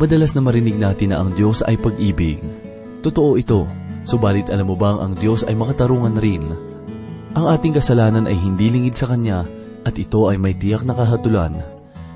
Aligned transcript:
Madalas 0.00 0.32
na 0.32 0.40
marinig 0.40 0.80
natin 0.80 1.12
na 1.12 1.20
ang 1.20 1.36
Diyos 1.36 1.60
ay 1.60 1.76
pag-ibig. 1.76 2.40
Totoo 3.04 3.36
ito, 3.36 3.68
subalit 4.08 4.48
alam 4.48 4.72
mo 4.72 4.72
bang 4.72 4.96
ang 4.96 5.12
Diyos 5.12 5.44
ay 5.44 5.52
makatarungan 5.52 6.16
rin? 6.16 6.40
Ang 7.36 7.44
ating 7.44 7.76
kasalanan 7.76 8.24
ay 8.24 8.32
hindi 8.32 8.72
lingid 8.72 8.96
sa 8.96 9.12
Kanya 9.12 9.44
at 9.84 10.00
ito 10.00 10.32
ay 10.32 10.40
may 10.40 10.56
tiyak 10.56 10.88
na 10.88 10.96
kahatulan. 10.96 11.60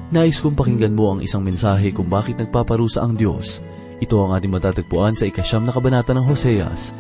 Nais 0.08 0.40
kong 0.40 0.56
pakinggan 0.56 0.96
mo 0.96 1.12
ang 1.12 1.20
isang 1.20 1.44
mensahe 1.44 1.92
kung 1.92 2.08
bakit 2.08 2.40
nagpaparusa 2.40 3.04
ang 3.04 3.20
Diyos. 3.20 3.60
Ito 4.00 4.16
ang 4.16 4.32
ating 4.32 4.56
matatagpuan 4.56 5.12
sa 5.12 5.28
ikasyam 5.28 5.68
na 5.68 5.72
kabanata 5.76 6.16
ng 6.16 6.24
Hoseas. 6.24 6.96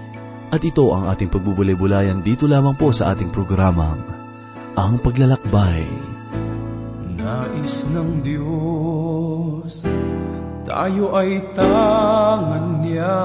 At 0.52 0.60
ito 0.68 0.92
ang 0.92 1.08
ating 1.08 1.32
pagbubulay-bulayan 1.32 2.20
dito 2.20 2.44
lamang 2.44 2.76
po 2.76 2.92
sa 2.92 3.16
ating 3.16 3.32
programang, 3.32 4.04
Ang 4.76 5.00
Paglalakbay. 5.00 5.88
Nais 7.16 7.88
ng 7.88 8.20
Diyos, 8.20 9.80
tayo 10.64 11.12
ay 11.12 11.44
tangan 11.52 12.80
niya. 12.80 13.20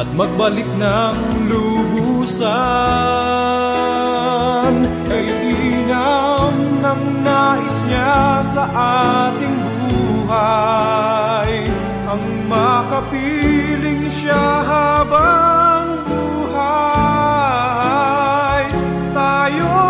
At 0.00 0.08
magbalik 0.16 0.64
ng 0.80 1.44
lubusan 1.52 2.48
Kay 5.04 5.28
inam 5.52 6.80
ng 6.80 7.02
nais 7.20 7.76
niya 7.84 8.40
sa 8.48 8.64
ating 9.28 9.60
buhay 9.60 11.19
makapiling 12.50 14.10
siya 14.10 14.66
habang 14.66 16.02
buhay. 16.10 16.66
Tayo'y 19.14 19.89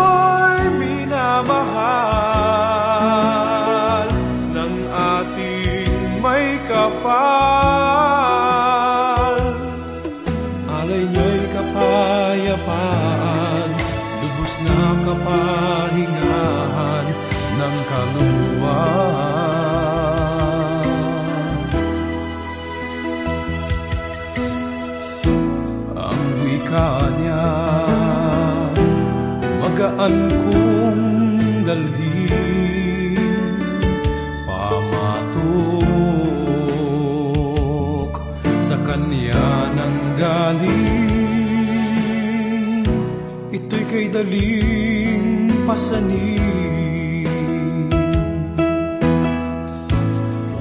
Ito'y 44.21 44.29
kay 44.29 44.37
daling 44.37 45.49
pasanin. 45.65 46.45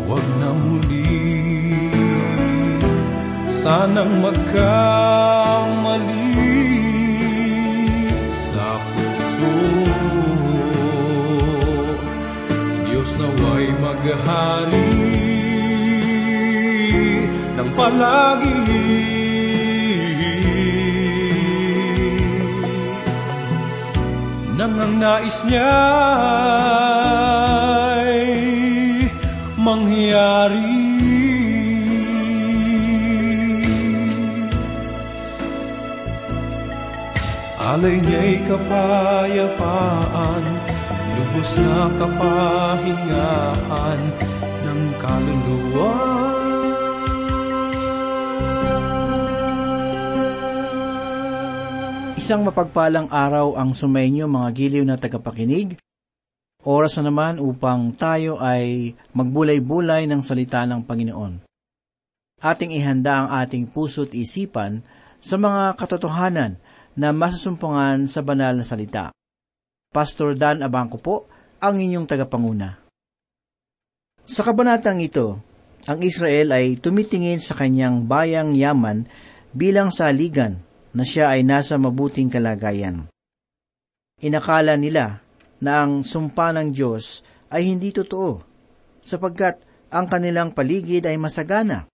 Huwag 0.00 0.24
na 0.40 0.50
muli. 0.56 1.04
Sanang 3.52 4.24
magkamali 4.24 4.64
sa 8.48 8.80
puso. 8.80 9.52
Diyos 12.88 13.12
naway 13.20 13.68
maghali 13.76 14.88
ng 17.60 17.70
palagi 17.76 19.19
Nang 24.60 24.76
ang 24.76 25.00
nais 25.00 25.40
niya'y 25.48 25.72
mangyari. 29.56 30.68
Alay 37.56 38.04
niya'y 38.04 38.44
kapayapaan 38.44 40.44
Lubos 41.16 41.56
na 41.56 41.88
kapahingahan 41.96 44.00
ng 44.44 44.82
kaluluwa 45.00 46.29
Isang 52.30 52.46
mapagpalang 52.46 53.10
araw 53.10 53.58
ang 53.58 53.74
sumainyo 53.74 54.30
mga 54.30 54.54
giliw 54.54 54.86
na 54.86 54.94
tagapakinig. 54.94 55.74
Oras 56.62 56.94
na 56.94 57.10
naman 57.10 57.42
upang 57.42 57.90
tayo 57.98 58.38
ay 58.38 58.94
magbulay-bulay 59.10 60.06
ng 60.06 60.22
salita 60.22 60.62
ng 60.62 60.86
Panginoon. 60.86 61.42
Ating 62.38 62.70
ihanda 62.70 63.18
ang 63.18 63.28
ating 63.34 63.66
puso't 63.74 64.14
isipan 64.14 64.78
sa 65.18 65.42
mga 65.42 65.74
katotohanan 65.74 66.54
na 66.94 67.10
masusumpungan 67.10 68.06
sa 68.06 68.22
banal 68.22 68.54
na 68.54 68.62
salita. 68.62 69.10
Pastor 69.90 70.38
Dan 70.38 70.62
Abangco 70.62 71.02
po, 71.02 71.26
ang 71.58 71.82
inyong 71.82 72.06
tagapanguna. 72.06 72.78
Sa 74.22 74.46
kabanatang 74.46 75.02
ito, 75.02 75.34
ang 75.82 75.98
Israel 75.98 76.54
ay 76.54 76.78
tumitingin 76.78 77.42
sa 77.42 77.58
kanyang 77.58 78.06
bayang 78.06 78.54
yaman 78.54 79.10
bilang 79.50 79.90
saligan 79.90 80.69
na 80.90 81.06
siya 81.06 81.34
ay 81.34 81.46
nasa 81.46 81.78
mabuting 81.78 82.30
kalagayan. 82.30 83.06
Inakala 84.20 84.76
nila 84.76 85.22
na 85.62 85.84
ang 85.84 86.04
sumpa 86.04 86.52
ng 86.56 86.74
Diyos 86.74 87.24
ay 87.48 87.68
hindi 87.68 87.90
totoo, 87.94 88.42
sapagkat 89.00 89.60
ang 89.90 90.06
kanilang 90.06 90.54
paligid 90.54 91.06
ay 91.06 91.16
masagana. 91.18 91.88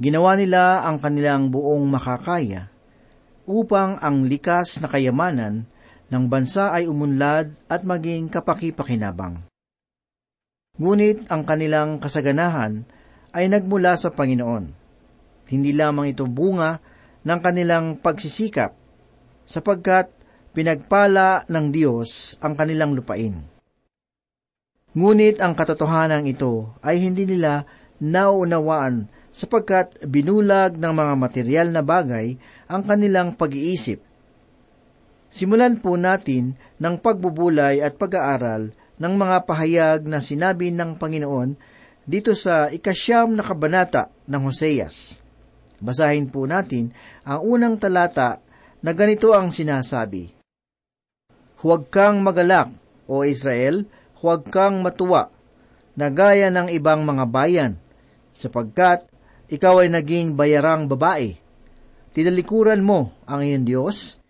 Ginawa 0.00 0.38
nila 0.38 0.88
ang 0.88 0.96
kanilang 0.96 1.52
buong 1.52 1.84
makakaya 1.84 2.72
upang 3.44 4.00
ang 4.00 4.24
likas 4.24 4.80
na 4.80 4.88
kayamanan 4.88 5.68
ng 6.10 6.24
bansa 6.26 6.72
ay 6.72 6.88
umunlad 6.88 7.52
at 7.68 7.84
maging 7.84 8.32
kapaki-pakinabang. 8.32 9.44
Ngunit 10.80 11.28
ang 11.28 11.44
kanilang 11.44 12.00
kasaganahan 12.00 12.88
ay 13.36 13.52
nagmula 13.52 13.94
sa 14.00 14.08
Panginoon. 14.08 14.72
Hindi 15.50 15.70
lamang 15.74 16.14
ito 16.14 16.24
bunga 16.24 16.80
ng 17.24 17.38
kanilang 17.42 18.00
pagsisikap, 18.00 18.72
sapagkat 19.44 20.12
pinagpala 20.56 21.46
ng 21.46 21.66
Diyos 21.70 22.38
ang 22.42 22.58
kanilang 22.58 22.96
lupain. 22.96 23.46
Ngunit 24.90 25.38
ang 25.38 25.54
katotohanan 25.54 26.26
ito 26.26 26.74
ay 26.82 26.98
hindi 26.98 27.22
nila 27.22 27.62
nauunawaan 28.02 29.06
sapagkat 29.30 30.02
binulag 30.02 30.74
ng 30.74 30.90
mga 30.90 31.14
material 31.14 31.68
na 31.70 31.82
bagay 31.86 32.34
ang 32.66 32.82
kanilang 32.82 33.38
pag-iisip. 33.38 34.02
Simulan 35.30 35.78
po 35.78 35.94
natin 35.94 36.58
ng 36.82 36.98
pagbubulay 36.98 37.78
at 37.78 37.94
pag-aaral 37.94 38.74
ng 38.98 39.14
mga 39.14 39.36
pahayag 39.46 40.00
na 40.10 40.18
sinabi 40.18 40.74
ng 40.74 40.98
Panginoon 40.98 41.54
dito 42.02 42.34
sa 42.34 42.66
ikasyam 42.66 43.38
na 43.38 43.46
kabanata 43.46 44.10
ng 44.26 44.42
Hoseas. 44.42 45.19
Basahin 45.80 46.28
po 46.28 46.44
natin 46.44 46.92
ang 47.24 47.40
unang 47.40 47.80
talata 47.80 48.44
na 48.84 48.92
ganito 48.92 49.32
ang 49.32 49.48
sinasabi. 49.48 50.32
Huwag 51.60 51.88
kang 51.92 52.20
magalak, 52.24 52.72
o 53.10 53.24
Israel, 53.24 53.84
huwag 54.20 54.48
kang 54.48 54.80
matuwa 54.84 55.28
na 55.96 56.08
gaya 56.08 56.48
ng 56.48 56.72
ibang 56.72 57.04
mga 57.04 57.24
bayan, 57.28 57.72
sapagkat 58.32 59.04
ikaw 59.50 59.82
ay 59.82 59.90
naging 59.90 60.38
bayarang 60.38 60.86
babae. 60.86 61.36
Tinalikuran 62.14 62.80
mo 62.80 63.12
ang 63.26 63.44
iyong 63.44 63.66
Diyos. 63.66 64.20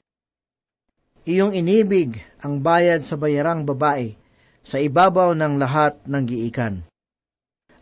Iyong 1.29 1.53
inibig 1.55 2.19
ang 2.41 2.65
bayad 2.65 3.05
sa 3.05 3.21
bayarang 3.21 3.69
babae 3.69 4.17
sa 4.65 4.81
ibabaw 4.81 5.37
ng 5.37 5.55
lahat 5.61 6.01
ng 6.09 6.25
giikan. 6.25 6.83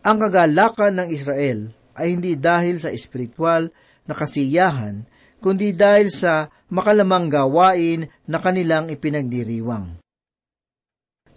Ang 0.03 0.17
kagalakan 0.19 0.99
ng 0.99 1.07
Israel 1.11 1.78
ay 1.99 2.15
hindi 2.15 2.39
dahil 2.39 2.79
sa 2.79 2.89
espiritual 2.89 3.69
na 4.07 4.15
kasiyahan, 4.15 5.03
kundi 5.43 5.75
dahil 5.75 6.09
sa 6.09 6.47
makalamang 6.71 7.27
gawain 7.27 8.07
na 8.25 8.39
kanilang 8.39 8.87
ipinagdiriwang. 8.87 9.99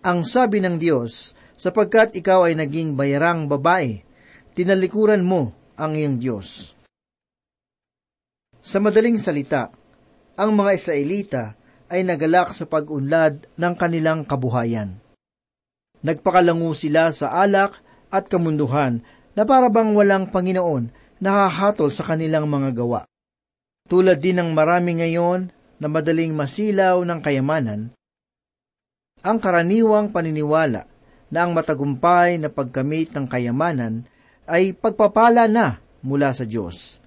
Ang 0.02 0.18
sabi 0.26 0.58
ng 0.62 0.78
Diyos, 0.78 1.34
sapagkat 1.54 2.18
ikaw 2.18 2.50
ay 2.50 2.58
naging 2.58 2.98
bayarang 2.98 3.46
babae, 3.46 4.02
tinalikuran 4.54 5.22
mo 5.22 5.54
ang 5.78 5.94
iyong 5.94 6.18
Diyos. 6.18 6.74
Sa 8.62 8.78
madaling 8.78 9.18
salita, 9.18 9.70
ang 10.38 10.54
mga 10.54 10.70
Israelita 10.74 11.44
ay 11.92 12.06
nagalak 12.06 12.54
sa 12.56 12.64
pag-unlad 12.66 13.46
ng 13.58 13.74
kanilang 13.76 14.24
kabuhayan. 14.24 14.98
Nagpakalangu 16.02 16.74
sila 16.74 17.14
sa 17.14 17.30
alak 17.38 17.78
at 18.10 18.26
kamunduhan 18.26 19.06
na 19.32 19.42
parabang 19.48 19.96
walang 19.96 20.28
Panginoon 20.28 20.92
nakahatol 21.22 21.88
sa 21.88 22.04
kanilang 22.04 22.50
mga 22.50 22.70
gawa. 22.76 23.00
Tulad 23.88 24.18
din 24.20 24.40
ng 24.40 24.50
marami 24.52 24.98
ngayon 25.00 25.50
na 25.82 25.86
madaling 25.90 26.32
masilaw 26.32 27.02
ng 27.02 27.20
kayamanan, 27.20 27.90
ang 29.22 29.38
karaniwang 29.38 30.10
paniniwala 30.10 30.82
na 31.30 31.38
ang 31.46 31.54
matagumpay 31.54 32.42
na 32.42 32.50
pagkamit 32.50 33.14
ng 33.14 33.30
kayamanan 33.30 34.02
ay 34.50 34.74
pagpapala 34.74 35.46
na 35.46 35.78
mula 36.02 36.34
sa 36.34 36.42
Diyos. 36.42 36.98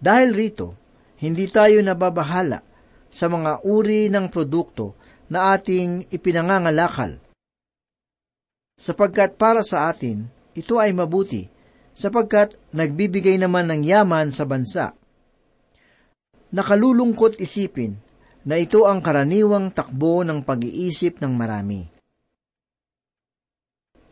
Dahil 0.00 0.32
rito, 0.32 0.74
hindi 1.20 1.44
tayo 1.52 1.76
nababahala 1.84 2.64
sa 3.12 3.28
mga 3.28 3.68
uri 3.68 4.08
ng 4.08 4.32
produkto 4.32 4.96
na 5.28 5.52
ating 5.52 6.08
ipinangangalakal. 6.08 7.20
Sapagkat 8.80 9.36
para 9.36 9.60
sa 9.60 9.92
atin, 9.92 10.24
ito 10.56 10.82
ay 10.82 10.90
mabuti, 10.90 11.46
sapagkat 11.94 12.56
nagbibigay 12.74 13.36
naman 13.38 13.70
ng 13.70 13.82
yaman 13.86 14.32
sa 14.34 14.46
bansa. 14.48 14.94
Nakalulungkot 16.50 17.38
isipin 17.38 17.94
na 18.42 18.58
ito 18.58 18.88
ang 18.88 19.04
karaniwang 19.04 19.70
takbo 19.70 20.26
ng 20.26 20.42
pag-iisip 20.42 21.20
ng 21.20 21.32
marami. 21.36 21.86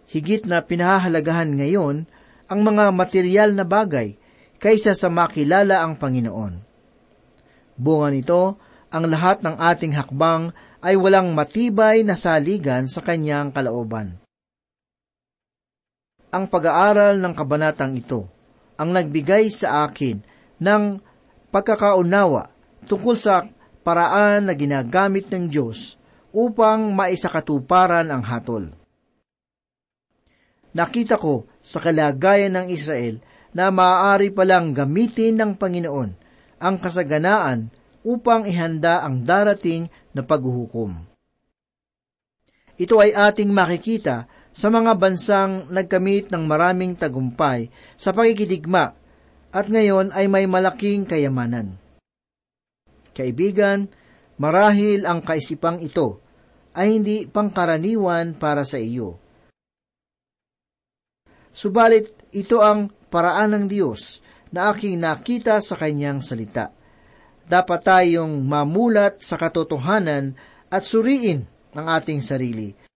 Higit 0.09 0.49
na 0.49 0.63
pinahahalagahan 0.65 1.53
ngayon 1.59 2.07
ang 2.49 2.61
mga 2.65 2.85
material 2.95 3.51
na 3.53 3.65
bagay 3.67 4.17
kaysa 4.57 4.97
sa 4.97 5.13
makilala 5.13 5.85
ang 5.85 6.01
Panginoon. 6.01 6.65
Bunga 7.79 8.09
nito, 8.11 8.43
ang 8.89 9.05
lahat 9.05 9.45
ng 9.45 9.57
ating 9.61 9.93
hakbang 9.95 10.51
ay 10.81 10.97
walang 10.97 11.37
matibay 11.37 12.01
na 12.07 12.17
saligan 12.17 12.89
sa 12.89 13.05
kanyang 13.05 13.53
kalooban. 13.53 14.17
Ang 16.29 16.45
pag-aaral 16.53 17.17
ng 17.25 17.33
kabanatang 17.33 17.97
ito 17.97 18.29
ang 18.77 18.93
nagbigay 18.93 19.49
sa 19.49 19.89
akin 19.89 20.21
ng 20.61 21.01
pagkakaunawa 21.49 22.53
tungkol 22.85 23.17
sa 23.17 23.49
paraan 23.81 24.47
na 24.47 24.55
ginagamit 24.55 25.33
ng 25.33 25.49
Diyos 25.49 25.97
upang 26.29 26.93
maisakatuparan 26.93 28.13
ang 28.13 28.21
hatol. 28.21 28.69
Nakita 30.77 31.17
ko 31.17 31.49
sa 31.65 31.81
kalagayan 31.81 32.61
ng 32.61 32.67
Israel 32.69 33.25
na 33.57 33.73
maaari 33.73 34.29
palang 34.29 34.77
gamitin 34.77 35.41
ng 35.41 35.57
Panginoon 35.57 36.11
ang 36.61 36.77
kasaganaan 36.77 37.73
upang 38.05 38.45
ihanda 38.45 39.01
ang 39.01 39.25
darating 39.25 39.89
na 40.13 40.21
paghuhukom. 40.21 40.93
Ito 42.79 42.95
ay 43.01 43.17
ating 43.17 43.51
makikita 43.51 44.28
sa 44.59 44.75
mga 44.75 44.99
bansang 44.99 45.71
nagkamit 45.71 46.35
ng 46.35 46.43
maraming 46.43 46.99
tagumpay 46.99 47.71
sa 47.95 48.11
pakikidigma 48.11 48.99
at 49.55 49.71
ngayon 49.71 50.11
ay 50.11 50.27
may 50.27 50.51
malaking 50.51 51.07
kayamanan. 51.07 51.79
Kaibigan, 53.15 53.87
marahil 54.35 55.07
ang 55.07 55.23
kaisipang 55.23 55.79
ito 55.79 56.19
ay 56.75 56.99
hindi 56.99 57.31
pangkaraniwan 57.31 58.35
para 58.35 58.67
sa 58.67 58.83
iyo 58.83 59.29
Subalit 61.59 62.15
ito 62.31 62.63
ang 62.63 62.87
paraan 63.11 63.51
ng 63.51 63.65
Diyos 63.67 64.23
na 64.55 64.71
aking 64.71 64.95
nakita 65.03 65.59
sa 65.59 65.75
kanyang 65.75 66.23
salita. 66.23 66.71
Dapat 67.43 67.81
tayong 67.83 68.47
mamulat 68.47 69.19
sa 69.19 69.35
katotohanan 69.35 70.39
at 70.71 70.87
suriin 70.87 71.43
ang 71.75 71.91
ating 71.91 72.23
sarili. 72.23 72.88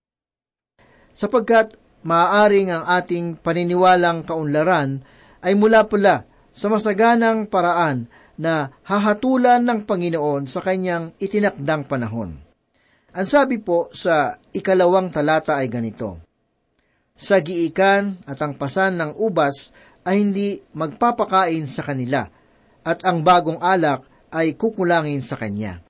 Sapagkat 1.13 1.77
maaaring 2.03 2.73
ang 2.73 2.85
ating 2.89 3.39
paniniwalang 3.39 4.27
kaunlaran 4.27 5.05
ay 5.45 5.55
mula 5.55 5.87
pala 5.87 6.25
sa 6.53 6.69
masaganang 6.69 7.49
paraan 7.49 8.09
na 8.37 8.73
hahatulan 8.85 9.63
ng 9.63 9.85
Panginoon 9.85 10.49
sa 10.49 10.65
kanyang 10.65 11.13
itinakdang 11.21 11.85
panahon. 11.87 12.41
Ang 13.13 13.27
sabi 13.29 13.61
po 13.61 13.93
sa 13.93 14.41
ikalawang 14.57 15.13
talata 15.13 15.61
ay 15.61 15.69
ganito, 15.69 16.17
sa 17.13 17.39
giikan 17.45 18.25
at 18.25 18.41
ang 18.41 18.57
pasan 18.57 18.97
ng 18.97 19.13
ubas 19.21 19.71
ay 20.03 20.25
hindi 20.25 20.59
magpapakain 20.73 21.69
sa 21.69 21.85
kanila, 21.85 22.25
at 22.83 22.99
ang 23.07 23.23
bagong 23.23 23.61
alak 23.63 24.03
ay 24.33 24.57
kukulangin 24.59 25.23
sa 25.23 25.39
kanya. 25.39 25.85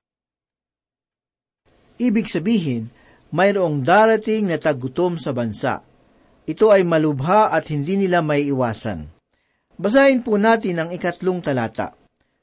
Ibig 1.96 2.26
sabihin, 2.26 2.90
mayroong 3.32 3.80
darating 3.80 4.52
na 4.52 4.60
tagutom 4.60 5.16
sa 5.16 5.32
bansa. 5.32 5.80
Ito 6.44 6.68
ay 6.70 6.84
malubha 6.84 7.48
at 7.48 7.72
hindi 7.72 7.96
nila 7.96 8.20
may 8.20 8.46
iwasan. 8.52 9.08
Basahin 9.80 10.20
po 10.20 10.36
natin 10.36 10.78
ang 10.78 10.90
ikatlong 10.92 11.40
talata. 11.40 11.96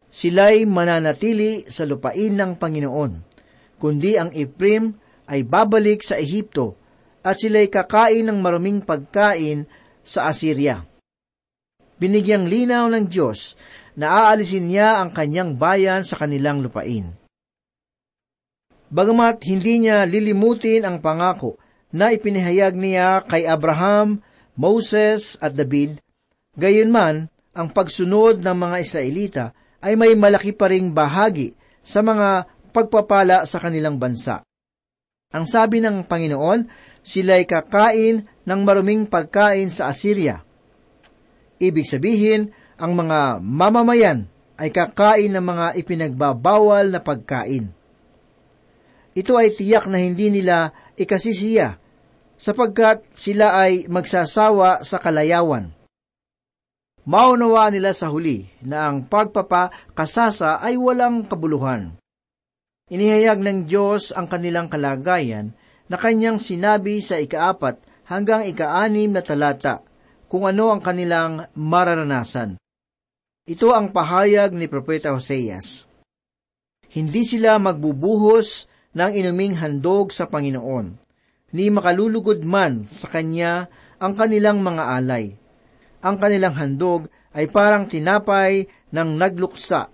Sila'y 0.10 0.66
mananatili 0.66 1.70
sa 1.70 1.86
lupain 1.86 2.34
ng 2.34 2.58
Panginoon, 2.58 3.12
kundi 3.78 4.18
ang 4.18 4.34
Iprim 4.34 4.90
ay 5.30 5.46
babalik 5.46 6.02
sa 6.02 6.18
Ehipto 6.18 6.74
at 7.22 7.38
sila'y 7.38 7.70
kakain 7.70 8.26
ng 8.26 8.42
maruming 8.42 8.82
pagkain 8.82 9.70
sa 10.02 10.34
Assyria. 10.34 10.82
Binigyang 12.00 12.50
linaw 12.50 12.90
ng 12.90 13.06
Diyos 13.06 13.60
na 14.00 14.32
aalisin 14.32 14.72
niya 14.72 15.04
ang 15.04 15.12
kanyang 15.12 15.60
bayan 15.60 16.08
sa 16.08 16.16
kanilang 16.16 16.64
lupain. 16.64 17.19
Bagamat 18.90 19.46
hindi 19.46 19.86
niya 19.86 20.02
lilimutin 20.10 20.82
ang 20.82 20.98
pangako 20.98 21.62
na 21.94 22.10
ipinahayag 22.10 22.74
niya 22.74 23.22
kay 23.22 23.46
Abraham, 23.46 24.26
Moses 24.58 25.38
at 25.38 25.54
David, 25.54 26.02
gayunman 26.58 27.30
ang 27.54 27.68
pagsunod 27.70 28.42
ng 28.42 28.58
mga 28.58 28.78
Israelita 28.82 29.46
ay 29.80 29.94
may 29.94 30.18
malaki 30.18 30.58
pa 30.58 30.74
ring 30.74 30.90
bahagi 30.90 31.54
sa 31.86 32.02
mga 32.02 32.50
pagpapala 32.74 33.46
sa 33.46 33.62
kanilang 33.62 34.02
bansa. 34.02 34.42
Ang 35.30 35.46
sabi 35.46 35.86
ng 35.86 36.10
Panginoon, 36.10 36.66
sila'y 37.06 37.46
kakain 37.46 38.26
ng 38.26 38.60
maruming 38.66 39.06
pagkain 39.06 39.70
sa 39.70 39.94
Assyria. 39.94 40.42
Ibig 41.62 41.86
sabihin, 41.86 42.50
ang 42.82 42.98
mga 42.98 43.38
mamamayan 43.38 44.26
ay 44.58 44.74
kakain 44.74 45.30
ng 45.30 45.46
mga 45.46 45.66
ipinagbabawal 45.78 46.90
na 46.90 47.00
pagkain. 47.06 47.79
Ito 49.18 49.36
ay 49.36 49.54
tiyak 49.56 49.90
na 49.90 49.98
hindi 50.02 50.30
nila 50.30 50.74
ikasisiya, 50.96 51.82
sapagkat 52.40 53.04
sila 53.12 53.58
ay 53.58 53.90
magsasawa 53.90 54.86
sa 54.86 54.98
kalayawan. 55.02 55.74
Maunawa 57.10 57.74
nila 57.74 57.90
sa 57.98 58.14
huli 58.14 58.46
na 58.62 58.86
ang 58.86 59.02
pagpapakasasa 59.10 60.62
ay 60.62 60.78
walang 60.78 61.26
kabuluhan. 61.26 61.98
Inihayag 62.94 63.42
ng 63.42 63.66
Diyos 63.66 64.14
ang 64.14 64.30
kanilang 64.30 64.70
kalagayan 64.70 65.58
na 65.90 65.98
kanyang 65.98 66.38
sinabi 66.38 67.02
sa 67.02 67.18
ikaapat 67.18 67.82
hanggang 68.06 68.46
ikaanim 68.46 69.10
na 69.10 69.26
talata 69.26 69.82
kung 70.30 70.46
ano 70.46 70.70
ang 70.70 70.82
kanilang 70.86 71.50
mararanasan. 71.58 72.62
Ito 73.50 73.74
ang 73.74 73.90
pahayag 73.90 74.54
ni 74.54 74.70
Propeta 74.70 75.10
Hoseas. 75.10 75.90
Hindi 76.94 77.26
sila 77.26 77.58
magbubuhos 77.58 78.69
ng 78.94 79.12
inuming 79.14 79.54
handog 79.58 80.10
sa 80.10 80.26
Panginoon, 80.26 80.98
ni 81.54 81.70
makalulugod 81.70 82.42
man 82.42 82.90
sa 82.90 83.10
Kanya 83.10 83.70
ang 84.02 84.18
kanilang 84.18 84.62
mga 84.66 84.84
alay. 84.98 85.38
Ang 86.02 86.16
kanilang 86.18 86.56
handog 86.56 87.12
ay 87.36 87.52
parang 87.52 87.86
tinapay 87.86 88.66
ng 88.90 89.10
nagluksa. 89.20 89.92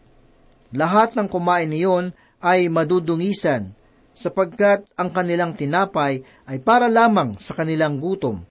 Lahat 0.76 1.16
ng 1.16 1.28
kumain 1.28 1.68
niyon 1.68 2.16
ay 2.40 2.72
madudungisan, 2.72 3.74
sapagkat 4.16 4.88
ang 4.96 5.12
kanilang 5.12 5.58
tinapay 5.58 6.24
ay 6.48 6.58
para 6.64 6.88
lamang 6.88 7.36
sa 7.36 7.58
kanilang 7.58 8.00
gutom. 8.00 8.48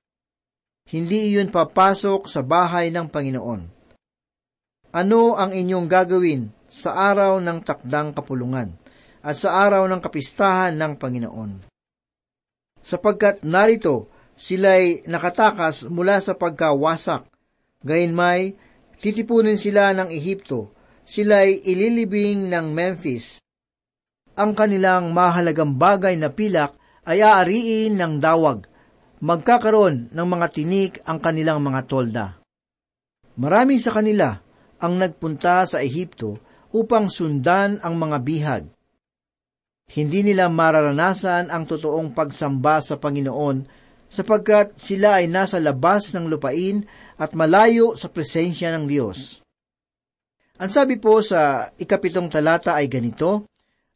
Hindi 0.85 1.33
iyon 1.33 1.49
papasok 1.49 2.29
sa 2.29 2.45
bahay 2.45 2.93
ng 2.93 3.09
Panginoon. 3.09 3.63
Ano 4.93 5.35
ang 5.41 5.57
inyong 5.57 5.89
gagawin 5.89 6.53
sa 6.69 6.93
araw 7.11 7.41
ng 7.41 7.65
takdang 7.65 8.13
kapulungan 8.13 8.84
at 9.25 9.41
sa 9.41 9.57
araw 9.65 9.89
ng 9.89 10.01
kapistahan 10.05 10.77
ng 10.77 11.01
Panginoon? 11.01 11.51
Sapagkat 12.85 13.41
narito 13.41 14.13
sila'y 14.37 15.09
nakatakas 15.09 15.89
mula 15.89 16.21
sa 16.21 16.37
pagkawasak, 16.37 17.25
gayunmay 17.81 18.53
titipunin 19.01 19.57
sila 19.57 19.97
ng 19.97 20.13
Ehipto, 20.13 20.77
sila'y 21.09 21.65
ililibing 21.65 22.53
ng 22.53 22.67
Memphis, 22.77 23.41
ang 24.35 24.51
kanilang 24.59 25.15
mahalagang 25.15 25.79
bagay 25.79 26.19
na 26.19 26.27
pilak 26.27 26.75
ay 27.07 27.23
aariin 27.23 27.95
ng 27.95 28.19
dawag. 28.19 28.67
Magkakaroon 29.23 30.11
ng 30.11 30.27
mga 30.27 30.47
tinik 30.51 30.93
ang 31.07 31.23
kanilang 31.23 31.63
mga 31.63 31.81
tolda. 31.87 32.27
Marami 33.39 33.79
sa 33.79 33.95
kanila 33.95 34.35
ang 34.83 34.99
nagpunta 34.99 35.65
sa 35.65 35.79
Ehipto 35.79 36.43
upang 36.75 37.07
sundan 37.07 37.79
ang 37.79 37.95
mga 37.95 38.19
bihag. 38.27 38.65
Hindi 39.95 40.27
nila 40.27 40.51
mararanasan 40.51 41.53
ang 41.53 41.69
totoong 41.69 42.17
pagsamba 42.17 42.83
sa 42.83 42.97
Panginoon 42.99 43.63
sapagkat 44.11 44.75
sila 44.81 45.23
ay 45.23 45.31
nasa 45.31 45.63
labas 45.63 46.11
ng 46.15 46.27
lupain 46.27 46.83
at 47.15 47.31
malayo 47.37 47.95
sa 47.95 48.11
presensya 48.11 48.75
ng 48.75 48.91
Diyos. 48.91 49.47
Ang 50.59 50.71
sabi 50.71 50.99
po 50.99 51.23
sa 51.23 51.71
ikapitong 51.79 52.31
talata 52.31 52.79
ay 52.79 52.91
ganito, 52.91 53.47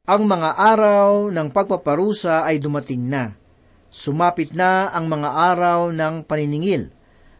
ang 0.06 0.22
mga 0.26 0.54
araw 0.54 1.30
ng 1.34 1.48
pagpaparusa 1.50 2.46
ay 2.46 2.58
dumating 2.62 3.02
na. 3.06 3.34
Sumapit 3.88 4.52
na 4.52 4.90
ang 4.94 5.10
mga 5.10 5.30
araw 5.54 5.90
ng 5.90 6.26
paniningil. 6.26 6.94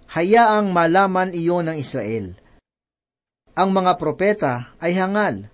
Hayaang 0.09 0.73
malaman 0.73 1.37
iyon 1.37 1.69
ng 1.69 1.77
Israel. 1.77 2.35
Ang 3.55 3.71
mga 3.71 3.93
propeta 4.01 4.53
ay 4.81 4.97
hangal. 4.97 5.47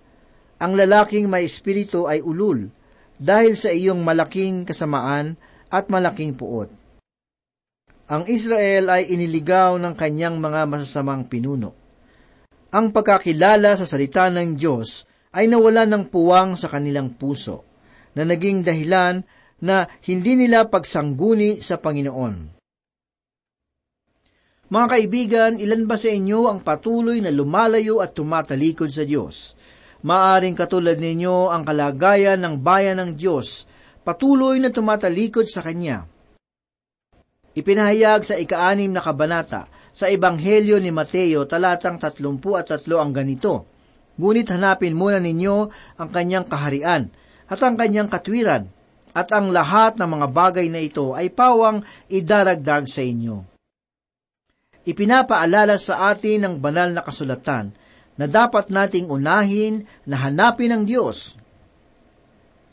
Ang 0.61 0.71
lalaking 0.73 1.27
may 1.27 1.43
espiritu 1.43 2.07
ay 2.07 2.23
ulul 2.23 2.71
dahil 3.15 3.55
sa 3.55 3.71
iyong 3.71 4.03
malaking 4.03 4.67
kasamaan 4.67 5.39
at 5.71 5.87
malaking 5.87 6.35
puot. 6.35 6.71
Ang 8.05 8.23
Israel 8.29 8.93
ay 8.93 9.09
iniligaw 9.09 9.81
ng 9.81 9.97
kanyang 9.97 10.37
mga 10.37 10.69
masasamang 10.69 11.25
pinuno. 11.25 11.73
Ang 12.69 12.93
pagkakilala 12.93 13.73
sa 13.73 13.87
salita 13.89 14.29
ng 14.29 14.53
Diyos 14.53 15.09
ay 15.33 15.49
nawala 15.49 15.89
ng 15.89 16.11
puwang 16.13 16.53
sa 16.53 16.69
kanilang 16.69 17.17
puso, 17.17 17.65
na 18.15 18.23
naging 18.23 18.63
dahilan 18.63 19.25
na 19.59 19.89
hindi 20.05 20.37
nila 20.37 20.69
pagsangguni 20.69 21.59
sa 21.59 21.81
Panginoon. 21.81 22.55
Mga 24.65 24.87
kaibigan, 24.89 25.51
ilan 25.61 25.85
ba 25.85 25.93
sa 25.93 26.09
inyo 26.09 26.49
ang 26.49 26.59
patuloy 26.65 27.21
na 27.21 27.29
lumalayo 27.29 28.01
at 28.01 28.17
tumatalikod 28.17 28.89
sa 28.89 29.05
Diyos? 29.05 29.53
Maaring 30.05 30.53
katulad 30.53 31.01
ninyo 31.01 31.49
ang 31.49 31.65
kalagayan 31.65 32.37
ng 32.37 32.61
bayan 32.61 33.01
ng 33.01 33.11
Diyos, 33.17 33.65
patuloy 34.05 34.61
na 34.61 34.69
tumatalikod 34.69 35.49
sa 35.49 35.65
Kanya. 35.65 36.05
Ipinahayag 37.57 38.21
sa 38.21 38.37
ikaanim 38.37 38.93
na 38.93 39.01
kabanata 39.01 39.65
sa 39.89 40.05
Ebanghelyo 40.05 40.77
ni 40.77 40.93
Mateo 40.93 41.49
talatang 41.49 41.97
tatlumpu 41.97 42.53
at 42.53 42.69
tatlo 42.69 43.01
ang 43.01 43.17
ganito, 43.17 43.65
Ngunit 44.15 44.47
hanapin 44.53 44.93
muna 44.93 45.17
ninyo 45.17 45.55
ang 45.97 46.09
kanyang 46.13 46.45
kaharian 46.45 47.09
at 47.49 47.59
ang 47.65 47.75
kanyang 47.75 48.07
katwiran, 48.07 48.69
at 49.15 49.31
ang 49.31 49.49
lahat 49.49 49.97
ng 49.97 50.09
mga 50.11 50.27
bagay 50.29 50.67
na 50.69 50.83
ito 50.83 51.15
ay 51.15 51.31
pawang 51.31 51.81
idaragdag 52.11 52.85
sa 52.85 53.01
inyo. 53.01 53.41
Ipinapaalala 54.85 55.79
sa 55.81 56.11
atin 56.13 56.45
ng 56.45 56.55
banal 56.61 56.93
na 56.93 57.01
kasulatan 57.01 57.73
na 58.15 58.25
dapat 58.25 58.71
nating 58.71 59.11
unahin 59.11 59.83
na 60.07 60.15
hanapin 60.27 60.71
ang 60.71 60.83
Diyos. 60.87 61.35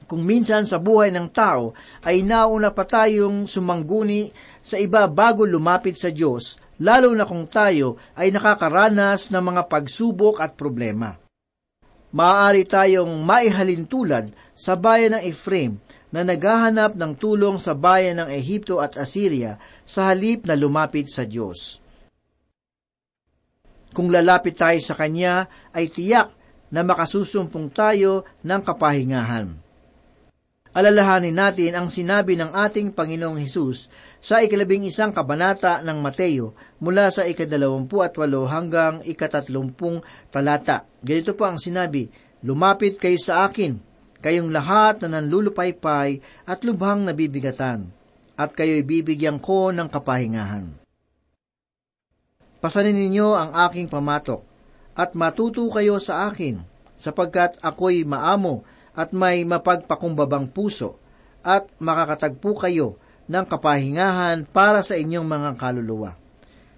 Kung 0.07 0.23
minsan 0.23 0.69
sa 0.69 0.77
buhay 0.77 1.09
ng 1.11 1.31
tao 1.33 1.73
ay 2.05 2.21
nauna 2.21 2.71
pa 2.71 2.85
tayong 2.85 3.49
sumangguni 3.49 4.29
sa 4.61 4.77
iba 4.77 5.09
bago 5.09 5.49
lumapit 5.49 5.97
sa 5.97 6.13
Diyos, 6.13 6.61
lalo 6.79 7.11
na 7.17 7.25
kung 7.25 7.49
tayo 7.49 7.97
ay 8.15 8.29
nakakaranas 8.29 9.33
ng 9.33 9.43
mga 9.43 9.63
pagsubok 9.73 10.39
at 10.39 10.55
problema 10.55 11.23
maaari 12.13 12.69
tayong 12.69 13.25
maihalin 13.25 13.89
tulad 13.89 14.31
sa 14.53 14.77
bayan 14.77 15.17
ng 15.19 15.23
Ephraim 15.27 15.81
na 16.13 16.23
naghahanap 16.23 16.93
ng 16.93 17.13
tulong 17.17 17.57
sa 17.57 17.73
bayan 17.73 18.21
ng 18.21 18.29
Ehipto 18.29 18.79
at 18.85 19.01
Assyria 19.01 19.57
sa 19.89 20.13
halip 20.13 20.45
na 20.45 20.53
lumapit 20.53 21.09
sa 21.09 21.25
Diyos. 21.25 21.81
Kung 23.93 24.09
lalapit 24.09 24.57
tayo 24.57 24.81
sa 24.81 24.97
Kanya, 24.97 25.47
ay 25.77 25.93
tiyak 25.93 26.33
na 26.73 26.81
makasusumpong 26.81 27.69
tayo 27.69 28.25
ng 28.41 28.61
kapahingahan. 28.65 29.63
Alalahanin 30.73 31.37
natin 31.37 31.77
ang 31.77 31.93
sinabi 31.93 32.33
ng 32.33 32.57
ating 32.57 32.97
Panginoong 32.97 33.37
Hesus 33.37 33.93
sa 34.25 34.41
ikalabing 34.41 34.89
isang 34.89 35.13
kabanata 35.13 35.85
ng 35.85 36.01
Mateo 36.01 36.57
mula 36.81 37.13
sa 37.13 37.29
ikadalawampu 37.29 38.01
at 38.01 38.17
walo 38.17 38.49
hanggang 38.49 39.05
ikatatlumpung 39.05 40.01
talata. 40.33 40.89
Ganito 41.05 41.37
po 41.37 41.45
ang 41.45 41.61
sinabi, 41.61 42.09
Lumapit 42.41 42.97
kayo 42.97 43.21
sa 43.21 43.45
akin, 43.45 43.77
kayong 44.25 44.49
lahat 44.49 45.05
na 45.05 45.21
nanlulupaypay 45.21 46.25
at 46.49 46.65
lubhang 46.65 47.05
nabibigatan, 47.05 47.93
at 48.35 48.51
kayo'y 48.57 48.83
bibigyan 48.83 49.39
ko 49.39 49.71
ng 49.71 49.87
kapahingahan. 49.93 50.82
Pasanin 52.63 52.95
ninyo 52.95 53.35
ang 53.35 53.51
aking 53.67 53.91
pamatok, 53.91 54.47
at 54.95 55.19
matuto 55.19 55.67
kayo 55.75 55.99
sa 55.99 56.31
akin, 56.31 56.63
sapagkat 56.95 57.59
ako'y 57.59 58.07
maamo 58.07 58.63
at 58.95 59.11
may 59.11 59.43
mapagpakumbabang 59.43 60.55
puso, 60.55 61.03
at 61.43 61.67
makakatagpo 61.83 62.55
kayo 62.63 63.03
ng 63.27 63.45
kapahingahan 63.51 64.47
para 64.47 64.79
sa 64.87 64.95
inyong 64.95 65.27
mga 65.27 65.51
kaluluwa. 65.59 66.15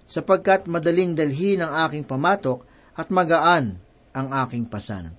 Sapagkat 0.09 0.65
madaling 0.65 1.13
dalhin 1.13 1.61
ang 1.61 1.85
aking 1.85 2.09
pamatok 2.09 2.65
at 2.97 3.13
magaan 3.13 3.77
ang 4.09 4.27
aking 4.41 4.65
pasan. 4.65 5.13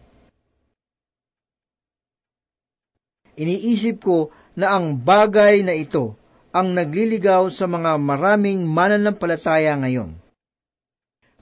Iniisip 3.39 4.03
ko 4.03 4.35
na 4.59 4.75
ang 4.75 4.99
bagay 4.99 5.63
na 5.63 5.79
ito 5.79 6.19
ang 6.51 6.75
nagliligaw 6.75 7.53
sa 7.55 7.71
mga 7.71 8.01
maraming 8.03 8.67
mananampalataya 8.67 9.77
ngayon. 9.79 10.26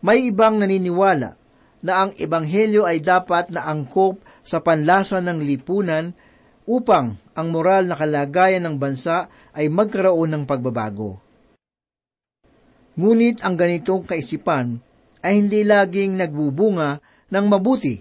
May 0.05 0.29
ibang 0.29 0.61
naniniwala 0.61 1.41
na 1.81 1.93
ang 2.05 2.13
ebanghelyo 2.13 2.85
ay 2.85 3.01
dapat 3.01 3.49
na 3.49 3.65
angkop 3.65 4.21
sa 4.45 4.61
panlasa 4.61 5.25
ng 5.25 5.41
lipunan 5.41 6.13
upang 6.69 7.17
ang 7.33 7.49
moral 7.49 7.89
na 7.89 7.97
kalagayan 7.97 8.69
ng 8.69 8.77
bansa 8.77 9.33
ay 9.57 9.73
magkaroon 9.73 10.29
ng 10.29 10.45
pagbabago. 10.45 11.25
Ngunit 13.01 13.41
ang 13.41 13.57
ganitong 13.57 14.05
kaisipan 14.05 14.77
ay 15.25 15.41
hindi 15.41 15.65
laging 15.65 16.21
nagbubunga 16.21 17.01
ng 17.33 17.47
mabuti, 17.49 17.97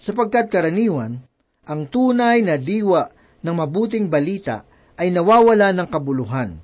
sapagkat 0.00 0.48
karaniwan, 0.48 1.20
ang 1.68 1.86
tunay 1.92 2.40
na 2.40 2.56
diwa 2.56 3.04
ng 3.44 3.52
mabuting 3.54 4.08
balita 4.08 4.64
ay 4.96 5.12
nawawala 5.12 5.76
ng 5.76 5.88
kabuluhan. 5.92 6.56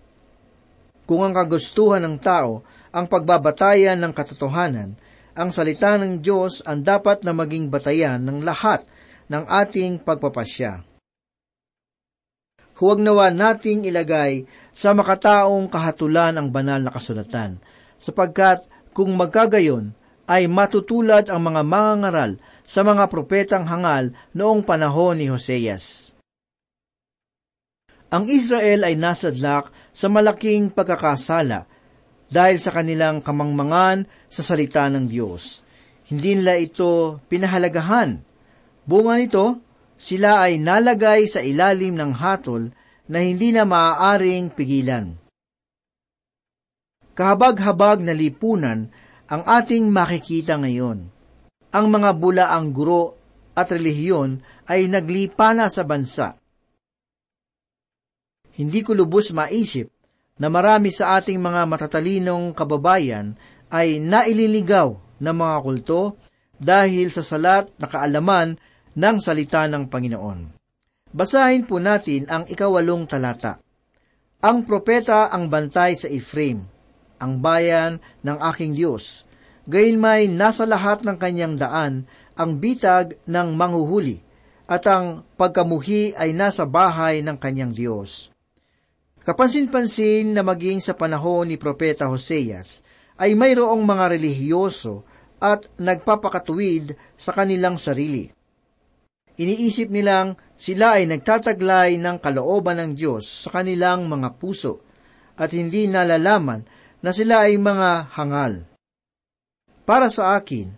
Kung 1.04 1.20
ang 1.20 1.36
kagustuhan 1.36 2.00
ng 2.00 2.16
tao 2.16 2.64
ang 2.90 3.06
pagbabatayan 3.06 3.98
ng 3.98 4.12
katotohanan, 4.14 4.98
ang 5.38 5.50
salita 5.54 5.94
ng 5.94 6.18
Diyos 6.18 6.60
ang 6.66 6.82
dapat 6.82 7.22
na 7.22 7.30
maging 7.30 7.70
batayan 7.70 8.18
ng 8.26 8.42
lahat 8.42 8.82
ng 9.30 9.46
ating 9.46 10.02
pagpapasya. 10.02 10.82
Huwag 12.80 12.98
nawa 12.98 13.30
nating 13.30 13.86
ilagay 13.86 14.48
sa 14.72 14.96
makataong 14.96 15.68
kahatulan 15.70 16.34
ang 16.34 16.48
banal 16.50 16.80
na 16.80 16.90
kasulatan, 16.90 17.60
sapagkat 18.00 18.66
kung 18.90 19.14
magkagayon, 19.14 19.94
ay 20.30 20.46
matutulad 20.46 21.26
ang 21.26 21.42
mga 21.42 21.62
mangangaral 21.66 22.38
sa 22.62 22.86
mga 22.86 23.10
propetang 23.10 23.66
hangal 23.66 24.14
noong 24.30 24.62
panahon 24.62 25.18
ni 25.18 25.26
Hoseas. 25.26 26.14
Ang 28.10 28.26
Israel 28.30 28.86
ay 28.86 28.94
nasadlak 28.98 29.70
sa 29.90 30.06
malaking 30.10 30.70
pagkakasala 30.70 31.69
dahil 32.30 32.62
sa 32.62 32.70
kanilang 32.70 33.20
kamangmangan 33.20 34.06
sa 34.30 34.46
salita 34.46 34.86
ng 34.86 35.04
Diyos. 35.10 35.66
Hindi 36.06 36.38
nila 36.38 36.56
ito 36.56 37.18
pinahalagahan 37.26 38.30
Bunga 38.90 39.14
nito, 39.20 39.62
sila 40.00 40.42
ay 40.42 40.58
nalagay 40.58 41.30
sa 41.30 41.44
ilalim 41.44 41.94
ng 41.94 42.10
hatol 42.16 42.74
na 43.06 43.22
hindi 43.22 43.54
na 43.54 43.62
maaaring 43.62 44.50
pigilan. 44.50 45.14
Kahabag-habag 47.14 48.02
na 48.02 48.10
lipunan 48.10 48.90
ang 49.30 49.42
ating 49.46 49.92
makikita 49.94 50.58
ngayon. 50.58 51.06
Ang 51.70 51.86
mga 51.86 52.10
bulaang 52.18 52.74
guro 52.74 53.14
at 53.54 53.70
relihiyon 53.70 54.42
ay 54.66 54.90
naglipa 54.90 55.54
na 55.54 55.70
sa 55.70 55.86
bansa. 55.86 56.34
Hindi 58.58 58.82
ko 58.82 58.98
lubos 58.98 59.30
maisip 59.30 59.86
na 60.40 60.48
marami 60.48 60.88
sa 60.88 61.20
ating 61.20 61.36
mga 61.36 61.68
matatalinong 61.68 62.56
kababayan 62.56 63.36
ay 63.68 64.00
naililigaw 64.00 64.96
ng 65.20 65.36
mga 65.36 65.56
kulto 65.60 66.16
dahil 66.56 67.12
sa 67.12 67.20
salat 67.20 67.68
na 67.76 67.84
kaalaman 67.84 68.56
ng 68.96 69.16
salita 69.20 69.68
ng 69.68 69.92
Panginoon. 69.92 70.56
Basahin 71.12 71.68
po 71.68 71.76
natin 71.76 72.24
ang 72.32 72.48
ikawalong 72.48 73.04
talata. 73.04 73.60
Ang 74.40 74.64
propeta 74.64 75.28
ang 75.28 75.52
bantay 75.52 75.92
sa 75.92 76.08
Ephraim, 76.08 76.64
ang 77.20 77.44
bayan 77.44 78.00
ng 78.24 78.38
aking 78.54 78.72
Diyos. 78.72 79.28
Gayunmay 79.68 80.32
nasa 80.32 80.64
lahat 80.64 81.04
ng 81.04 81.20
kanyang 81.20 81.60
daan 81.60 82.08
ang 82.32 82.56
bitag 82.56 83.20
ng 83.28 83.52
manghuhuli, 83.52 84.24
at 84.64 84.86
ang 84.88 85.26
pagkamuhi 85.36 86.16
ay 86.16 86.32
nasa 86.32 86.64
bahay 86.64 87.20
ng 87.20 87.36
kanyang 87.36 87.76
Diyos. 87.76 88.29
Kapansin-pansin 89.20 90.32
na 90.32 90.40
maging 90.40 90.80
sa 90.80 90.96
panahon 90.96 91.52
ni 91.52 91.60
Propeta 91.60 92.08
Hoseas 92.08 92.80
ay 93.20 93.36
mayroong 93.36 93.84
mga 93.84 94.16
relihiyoso 94.16 95.04
at 95.36 95.68
nagpapakatuwid 95.76 96.96
sa 97.20 97.36
kanilang 97.36 97.76
sarili. 97.76 98.32
Iniisip 99.40 99.92
nilang 99.92 100.40
sila 100.56 101.00
ay 101.00 101.08
nagtataglay 101.08 102.00
ng 102.00 102.16
kalooban 102.20 102.80
ng 102.80 102.92
Diyos 102.96 103.48
sa 103.48 103.60
kanilang 103.60 104.08
mga 104.08 104.36
puso 104.40 104.80
at 105.36 105.52
hindi 105.52 105.88
nalalaman 105.88 106.64
na 107.00 107.12
sila 107.12 107.48
ay 107.48 107.56
mga 107.56 108.12
hangal. 108.16 108.68
Para 109.88 110.12
sa 110.12 110.36
akin, 110.36 110.76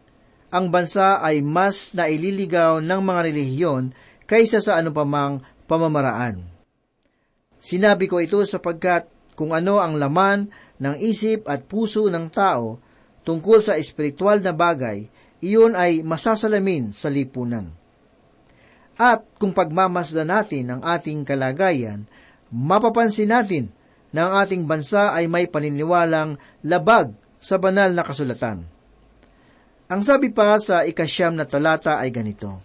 ang 0.51 0.71
bansa 0.71 1.19
ay 1.23 1.43
mas 1.43 1.95
naililigaw 1.95 2.79
ng 2.83 3.01
mga 3.03 3.21
relihiyon 3.31 3.85
kaysa 4.27 4.63
sa 4.63 4.79
anupamang 4.79 5.43
pamamaraan. 5.67 6.52
Sinabi 7.63 8.11
ko 8.11 8.19
ito 8.19 8.43
sapagkat 8.43 9.07
kung 9.39 9.55
ano 9.55 9.79
ang 9.79 9.95
laman 9.95 10.51
ng 10.83 10.99
isip 10.99 11.47
at 11.47 11.63
puso 11.71 12.11
ng 12.11 12.27
tao 12.27 12.83
tungkol 13.23 13.63
sa 13.63 13.79
espiritual 13.79 14.43
na 14.43 14.51
bagay, 14.51 15.07
iyon 15.39 15.79
ay 15.79 16.03
masasalamin 16.03 16.91
sa 16.91 17.07
lipunan. 17.07 17.71
At 18.99 19.23
kung 19.39 19.55
pagmamasda 19.55 20.27
natin 20.27 20.75
ang 20.75 20.83
ating 20.83 21.23
kalagayan, 21.23 22.03
mapapansin 22.51 23.31
natin 23.31 23.71
na 24.11 24.27
ang 24.27 24.35
ating 24.43 24.67
bansa 24.67 25.15
ay 25.15 25.31
may 25.31 25.47
paniniwalang 25.47 26.43
labag 26.67 27.15
sa 27.39 27.63
banal 27.63 27.95
na 27.95 28.03
kasulatan. 28.03 28.67
Ang 29.87 30.03
sabi 30.03 30.35
pa 30.35 30.59
sa 30.59 30.83
ikasyam 30.83 31.39
na 31.39 31.47
talata 31.47 32.03
ay 32.03 32.11
ganito, 32.11 32.59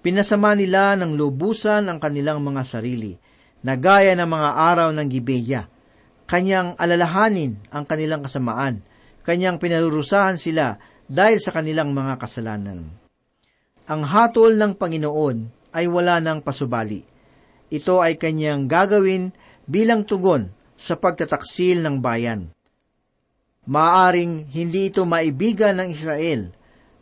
Pinasama 0.00 0.56
nila 0.56 0.96
ng 0.96 1.12
lubusan 1.12 1.84
ang 1.90 2.00
kanilang 2.00 2.40
mga 2.40 2.64
sarili, 2.64 3.12
na 3.60 3.76
gaya 3.76 4.16
ng 4.16 4.28
mga 4.28 4.50
araw 4.56 4.88
ng 4.96 5.08
Gibeya. 5.08 5.68
Kanyang 6.30 6.78
alalahanin 6.78 7.58
ang 7.74 7.84
kanilang 7.84 8.22
kasamaan, 8.22 8.80
kanyang 9.26 9.58
pinarurusahan 9.58 10.38
sila 10.38 10.78
dahil 11.10 11.42
sa 11.42 11.50
kanilang 11.50 11.90
mga 11.90 12.22
kasalanan. 12.22 12.86
Ang 13.90 14.02
hatol 14.06 14.54
ng 14.54 14.78
Panginoon 14.78 15.38
ay 15.74 15.90
wala 15.90 16.22
ng 16.22 16.38
pasubali. 16.46 17.02
Ito 17.70 17.98
ay 17.98 18.14
kanyang 18.14 18.70
gagawin 18.70 19.34
bilang 19.66 20.06
tugon 20.06 20.50
sa 20.78 20.94
pagtataksil 20.94 21.82
ng 21.82 21.98
bayan. 21.98 22.54
Maaring 23.66 24.48
hindi 24.50 24.90
ito 24.90 25.02
maibigan 25.02 25.82
ng 25.82 25.88
Israel, 25.90 26.54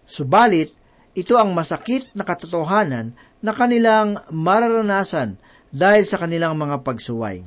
subalit 0.08 0.72
ito 1.16 1.34
ang 1.34 1.50
masakit 1.50 2.12
na 2.14 2.22
katotohanan 2.22 3.16
na 3.42 3.52
kanilang 3.52 4.22
mararanasan 4.30 5.40
dahil 5.68 6.04
sa 6.04 6.16
kanilang 6.20 6.56
mga 6.56 6.80
pagsuway. 6.84 7.44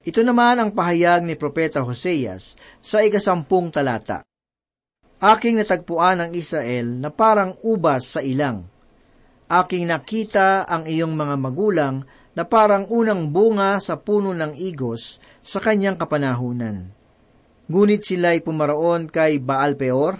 Ito 0.00 0.24
naman 0.24 0.56
ang 0.56 0.70
pahayag 0.72 1.28
ni 1.28 1.36
Propeta 1.36 1.84
Hoseas 1.84 2.56
sa 2.80 3.04
ikasampung 3.04 3.68
talata. 3.68 4.24
Aking 5.20 5.60
natagpuan 5.60 6.24
ang 6.24 6.32
Israel 6.32 6.88
na 6.96 7.12
parang 7.12 7.52
ubas 7.60 8.16
sa 8.16 8.24
ilang. 8.24 8.64
Aking 9.44 9.92
nakita 9.92 10.64
ang 10.64 10.88
iyong 10.88 11.12
mga 11.12 11.36
magulang 11.36 11.96
na 12.32 12.48
parang 12.48 12.88
unang 12.88 13.28
bunga 13.28 13.76
sa 13.82 14.00
puno 14.00 14.32
ng 14.32 14.56
igos 14.56 15.20
sa 15.44 15.60
kanyang 15.60 16.00
kapanahunan. 16.00 16.88
Ngunit 17.68 18.00
sila'y 18.00 18.40
pumaroon 18.40 19.12
kay 19.12 19.36
Baal 19.36 19.76
Peor 19.76 20.16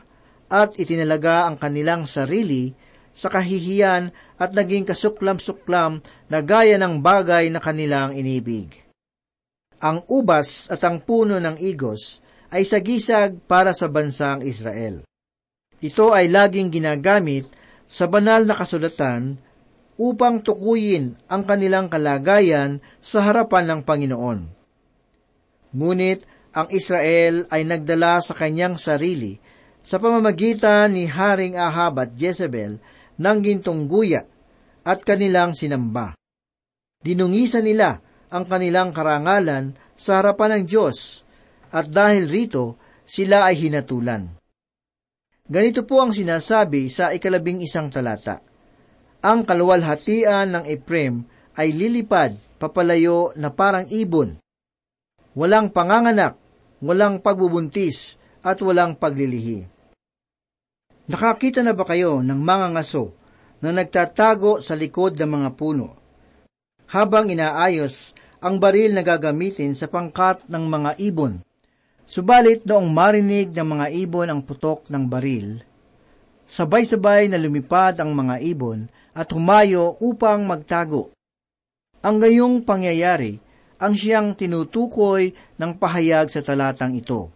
at 0.53 0.77
itinalaga 0.77 1.49
ang 1.49 1.57
kanilang 1.57 2.05
sarili 2.05 2.77
sa 3.17 3.33
kahihiyan 3.33 4.30
at 4.41 4.57
naging 4.57 4.89
kasuklam-suklam 4.89 6.01
na 6.33 6.39
gaya 6.41 6.81
ng 6.81 7.05
bagay 7.05 7.53
na 7.53 7.61
kanilang 7.61 8.17
inibig. 8.17 8.81
Ang 9.85 10.01
ubas 10.09 10.73
at 10.73 10.81
ang 10.81 11.05
puno 11.05 11.37
ng 11.37 11.61
igos 11.61 12.25
ay 12.49 12.65
sagisag 12.65 13.45
para 13.45 13.77
sa 13.77 13.93
bansang 13.93 14.41
Israel. 14.41 15.05
Ito 15.81 16.17
ay 16.17 16.33
laging 16.33 16.73
ginagamit 16.73 17.49
sa 17.85 18.09
banal 18.09 18.49
na 18.49 18.57
kasulatan 18.57 19.37
upang 20.01 20.41
tukuyin 20.41 21.17
ang 21.29 21.45
kanilang 21.45 21.93
kalagayan 21.93 22.81
sa 23.05 23.21
harapan 23.25 23.69
ng 23.69 23.81
Panginoon. 23.85 24.41
Ngunit 25.77 26.25
ang 26.57 26.69
Israel 26.73 27.45
ay 27.53 27.69
nagdala 27.69 28.25
sa 28.25 28.33
kanyang 28.33 28.81
sarili 28.81 29.37
sa 29.81 29.97
pamamagitan 29.97 30.93
ni 30.93 31.09
Haring 31.09 31.57
Ahab 31.57 32.01
at 32.05 32.11
Jezebel 32.17 32.81
ng 33.21 33.39
gintong 33.45 33.85
guya 33.85 34.25
at 34.81 35.05
kanilang 35.05 35.53
sinamba. 35.53 36.17
Dinungisan 37.05 37.69
nila 37.69 38.01
ang 38.33 38.49
kanilang 38.49 38.97
karangalan 38.97 39.77
sa 39.93 40.25
harapan 40.25 40.61
ng 40.61 40.65
Diyos 40.65 41.29
at 41.69 41.93
dahil 41.93 42.27
rito, 42.27 42.81
sila 43.05 43.45
ay 43.47 43.69
hinatulan. 43.69 44.41
Ganito 45.51 45.83
po 45.83 46.01
ang 46.01 46.15
sinasabi 46.15 46.87
sa 46.89 47.11
ikalabing 47.11 47.61
isang 47.61 47.91
talata. 47.91 48.41
Ang 49.21 49.45
kaluwalhatian 49.45 50.55
ng 50.55 50.65
Ephraim 50.71 51.27
ay 51.59 51.75
lilipad 51.75 52.39
papalayo 52.61 53.35
na 53.35 53.51
parang 53.51 53.89
ibon. 53.91 54.37
Walang 55.33 55.73
panganganak, 55.75 56.37
walang 56.85 57.25
pagbubuntis, 57.25 58.21
at 58.41 58.61
walang 58.61 58.97
paglilihi. 58.97 59.80
Nakakita 61.11 61.67
na 61.67 61.75
ba 61.75 61.83
kayo 61.83 62.23
ng 62.23 62.39
mga 62.39 62.79
ngaso 62.79 63.11
na 63.59 63.75
nagtatago 63.75 64.63
sa 64.63 64.79
likod 64.79 65.19
ng 65.19 65.27
mga 65.27 65.51
puno? 65.59 65.99
Habang 66.87 67.27
inaayos 67.27 68.15
ang 68.39 68.63
baril 68.63 68.95
na 68.95 69.03
gagamitin 69.03 69.75
sa 69.75 69.91
pangkat 69.91 70.47
ng 70.47 70.65
mga 70.71 70.91
ibon, 71.03 71.43
Subalit 72.11 72.67
noong 72.67 72.91
marinig 72.91 73.55
ng 73.55 73.63
mga 73.63 73.87
ibon 74.03 74.27
ang 74.27 74.43
putok 74.43 74.91
ng 74.91 75.07
baril, 75.07 75.63
sabay-sabay 76.43 77.31
na 77.31 77.39
lumipad 77.39 78.03
ang 78.03 78.11
mga 78.11 78.43
ibon 78.51 78.91
at 79.15 79.31
humayo 79.31 79.95
upang 80.03 80.43
magtago. 80.43 81.15
Ang 82.03 82.19
gayong 82.19 82.67
pangyayari 82.67 83.39
ang 83.79 83.95
siyang 83.95 84.35
tinutukoy 84.35 85.31
ng 85.55 85.79
pahayag 85.79 86.35
sa 86.35 86.43
talatang 86.43 86.99
ito. 86.99 87.31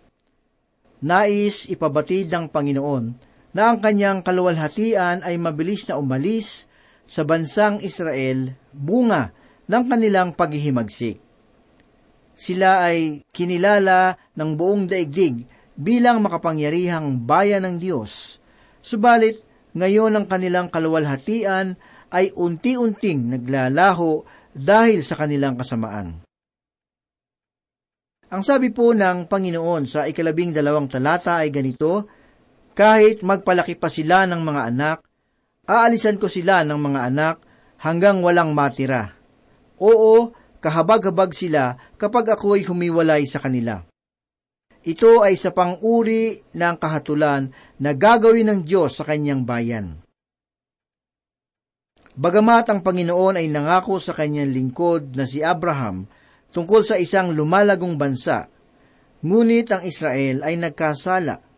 Nais 1.07 1.71
ipabatid 1.71 2.27
ng 2.35 2.51
Panginoon 2.51 3.34
na 3.55 3.71
ang 3.71 3.79
kanyang 3.79 4.21
kaluwalhatian 4.27 5.23
ay 5.23 5.39
mabilis 5.39 5.87
na 5.87 5.97
umalis 5.97 6.67
sa 7.07 7.23
bansang 7.23 7.79
Israel 7.81 8.53
bunga 8.75 9.31
ng 9.71 9.85
kanilang 9.87 10.35
paghihimagsik. 10.35 11.23
Sila 12.35 12.83
ay 12.83 13.23
kinilala 13.31 14.19
ng 14.35 14.51
buong 14.59 14.91
daigdig 14.91 15.47
bilang 15.79 16.19
makapangyarihang 16.27 17.23
bayan 17.23 17.63
ng 17.63 17.77
Diyos. 17.79 18.43
Subalit, 18.83 19.39
ngayon 19.75 20.19
ang 20.19 20.27
kanilang 20.27 20.67
kaluwalhatian 20.67 21.79
ay 22.11 22.35
unti-unting 22.35 23.39
naglalaho 23.39 24.23
dahil 24.55 25.03
sa 25.03 25.15
kanilang 25.19 25.55
kasamaan. 25.55 26.23
Ang 28.35 28.43
sabi 28.43 28.75
po 28.75 28.91
ng 28.91 29.31
Panginoon 29.31 29.87
sa 29.87 30.11
ikalabing 30.11 30.51
dalawang 30.51 30.91
talata 30.91 31.39
ay 31.39 31.55
ganito, 31.55 32.07
Kahit 32.75 33.23
magpalaki 33.23 33.79
pa 33.79 33.87
sila 33.87 34.27
ng 34.27 34.43
mga 34.43 34.63
anak, 34.75 34.99
aalisan 35.63 36.19
ko 36.19 36.27
sila 36.27 36.67
ng 36.67 36.75
mga 36.75 37.01
anak 37.07 37.37
hanggang 37.79 38.19
walang 38.19 38.51
matira. 38.51 39.15
Oo, 39.79 40.35
kahabag-habag 40.59 41.31
sila 41.31 41.79
kapag 41.95 42.35
ako'y 42.35 42.67
humiwalay 42.67 43.31
sa 43.31 43.39
kanila. 43.39 43.79
Ito 44.85 45.23
ay 45.23 45.39
sa 45.39 45.55
pang-uri 45.55 46.43
ng 46.51 46.77
kahatulan 46.77 47.55
na 47.79 47.91
gagawin 47.95 48.51
ng 48.51 48.61
Diyos 48.67 48.99
sa 48.99 49.07
kanyang 49.07 49.47
bayan. 49.47 50.03
Bagamat 52.19 52.75
ang 52.75 52.81
Panginoon 52.83 53.39
ay 53.39 53.47
nangako 53.55 54.03
sa 54.03 54.19
kanyang 54.19 54.51
lingkod 54.51 55.15
na 55.15 55.25
si 55.31 55.47
Abraham 55.47 56.11
tungkol 56.51 56.83
sa 56.83 56.99
isang 56.99 57.35
lumalagong 57.35 57.95
bansa, 57.95 58.51
ngunit 59.23 59.71
ang 59.71 59.83
Israel 59.87 60.43
ay 60.43 60.59
nagkasala 60.59 61.54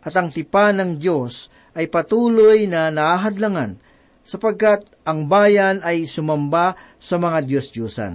at 0.00 0.14
ang 0.16 0.32
tipan 0.32 0.80
ng 0.80 0.92
Diyos 0.96 1.52
ay 1.76 1.86
patuloy 1.86 2.66
na 2.66 2.88
naahadlangan 2.88 3.78
sapagkat 4.24 4.86
ang 5.04 5.26
bayan 5.26 5.82
ay 5.82 6.06
sumamba 6.06 6.76
sa 7.00 7.16
mga 7.18 7.46
Diyos-Diyusan. 7.46 8.14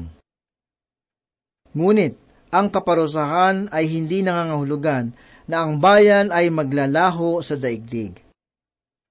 Ngunit, 1.75 2.15
ang 2.55 2.71
kaparusahan 2.71 3.67
ay 3.67 3.91
hindi 3.91 4.23
nangangahulugan 4.23 5.11
na 5.45 5.67
ang 5.67 5.83
bayan 5.83 6.31
ay 6.31 6.47
maglalaho 6.47 7.43
sa 7.43 7.59
daigdig. 7.59 8.15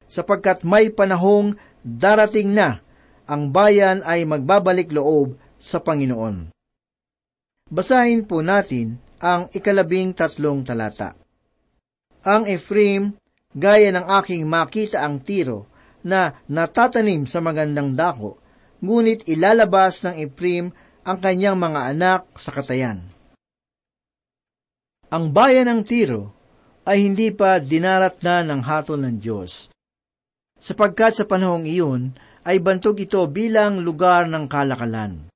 Sapagkat 0.08 0.64
may 0.64 0.88
panahong 0.88 1.52
darating 1.84 2.56
na 2.56 2.80
ang 3.28 3.52
bayan 3.52 4.00
ay 4.04 4.24
magbabalik 4.24 4.88
loob 4.96 5.36
sa 5.60 5.80
Panginoon. 5.80 6.52
Basahin 7.68 8.24
po 8.24 8.40
natin 8.40 9.00
ang 9.20 9.48
ikalabing 9.52 10.12
tatlong 10.12 10.64
talata. 10.64 11.23
Ang 12.24 12.48
Ephraim, 12.48 13.12
gaya 13.52 13.92
ng 13.92 14.08
aking 14.24 14.48
makita 14.48 15.04
ang 15.04 15.20
tiro, 15.20 15.68
na 16.00 16.40
natatanim 16.48 17.28
sa 17.28 17.44
magandang 17.44 17.92
dako, 17.92 18.40
ngunit 18.80 19.28
ilalabas 19.28 20.00
ng 20.08 20.16
Ephraim 20.24 20.72
ang 21.04 21.20
kanyang 21.20 21.60
mga 21.60 21.80
anak 21.92 22.20
sa 22.32 22.48
katayan. 22.48 23.04
Ang 25.12 25.36
bayan 25.36 25.68
ng 25.68 25.80
Tiro 25.84 26.32
ay 26.88 27.04
hindi 27.04 27.28
pa 27.28 27.60
dinarat 27.60 28.24
na 28.24 28.40
ng 28.40 28.60
hatol 28.64 29.04
ng 29.04 29.16
Diyos, 29.20 29.68
sapagkat 30.56 31.20
sa 31.20 31.24
panahong 31.28 31.68
iyon 31.68 32.16
ay 32.44 32.56
bantog 32.60 32.96
ito 33.00 33.20
bilang 33.28 33.84
lugar 33.84 34.24
ng 34.32 34.48
kalakalan. 34.48 35.28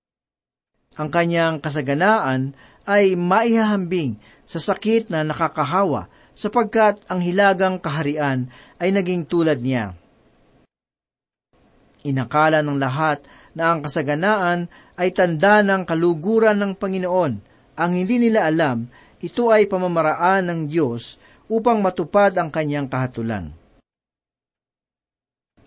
Ang 0.96 1.09
kanyang 1.12 1.61
kasaganaan 1.61 2.57
ay 2.88 3.12
maihahambing 3.12 4.16
sa 4.48 4.57
sakit 4.57 5.12
na 5.12 5.20
nakakahawa 5.20 6.09
sapagkat 6.38 7.03
ang 7.11 7.18
hilagang 7.18 7.83
kaharian 7.83 8.46
ay 8.79 8.94
naging 8.94 9.27
tulad 9.27 9.59
niya. 9.59 9.98
Inakala 12.07 12.62
ng 12.62 12.79
lahat 12.79 13.27
na 13.59 13.74
ang 13.74 13.83
kasaganaan 13.83 14.70
ay 14.94 15.11
tanda 15.11 15.66
ng 15.66 15.83
kaluguran 15.83 16.62
ng 16.62 16.72
Panginoon. 16.79 17.33
Ang 17.74 17.90
hindi 17.90 18.22
nila 18.22 18.46
alam, 18.46 18.87
ito 19.18 19.51
ay 19.51 19.66
pamamaraan 19.66 20.46
ng 20.46 20.61
Diyos 20.70 21.18
upang 21.51 21.83
matupad 21.83 22.31
ang 22.38 22.55
kanyang 22.55 22.87
kahatulan. 22.87 23.51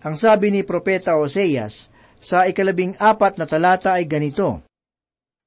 Ang 0.02 0.16
sabi 0.16 0.56
ni 0.56 0.64
Propeta 0.64 1.20
Oseas 1.20 1.92
sa 2.24 2.48
ikalabing 2.48 2.96
apat 2.96 3.36
na 3.36 3.44
talata 3.44 4.00
ay 4.00 4.08
ganito, 4.08 4.64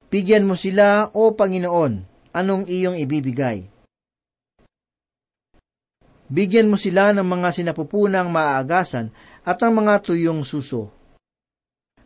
Bigyan 0.05 0.45
mo 0.45 0.53
sila, 0.53 1.09
O 1.17 1.33
Panginoon, 1.33 2.05
anong 2.29 2.69
iyong 2.69 2.95
ibibigay? 2.95 3.74
Bigyan 6.35 6.67
mo 6.67 6.75
sila 6.75 7.15
ng 7.15 7.23
mga 7.23 7.47
sinapupunang 7.55 8.27
maaagasan 8.27 9.07
at 9.47 9.55
ang 9.63 9.79
mga 9.79 10.03
tuyong 10.03 10.43
suso. 10.43 10.91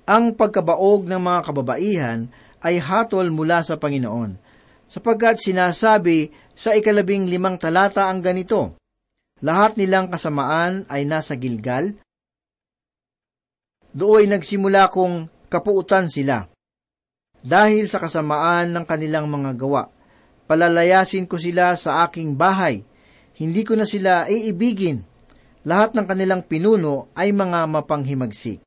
Ang 0.06 0.38
pagkabaog 0.38 1.10
ng 1.10 1.18
mga 1.18 1.40
kababaihan 1.50 2.30
ay 2.62 2.78
hatol 2.78 3.34
mula 3.34 3.66
sa 3.66 3.82
Panginoon, 3.82 4.38
sapagkat 4.86 5.42
sinasabi 5.42 6.30
sa 6.54 6.78
ikalabing 6.78 7.26
limang 7.26 7.58
talata 7.58 8.06
ang 8.06 8.22
ganito, 8.22 8.78
Lahat 9.40 9.80
nilang 9.80 10.12
kasamaan 10.12 10.84
ay 10.92 11.08
nasa 11.08 11.40
Gilgal. 11.40 11.96
Dooy 13.96 14.28
nagsimula 14.28 14.92
kong 14.92 15.48
kapuutan 15.48 16.12
sila. 16.12 16.46
Dahil 17.40 17.88
sa 17.88 18.04
kasamaan 18.04 18.76
ng 18.76 18.84
kanilang 18.84 19.32
mga 19.32 19.56
gawa, 19.56 19.88
palalayasin 20.44 21.24
ko 21.24 21.40
sila 21.40 21.72
sa 21.80 22.04
aking 22.04 22.36
bahay, 22.36 22.84
hindi 23.40 23.64
ko 23.64 23.80
na 23.80 23.88
sila 23.88 24.28
iibigin. 24.28 25.00
Lahat 25.64 25.96
ng 25.96 26.04
kanilang 26.08 26.44
pinuno 26.44 27.12
ay 27.16 27.32
mga 27.32 27.68
mapanghimagsik. 27.68 28.64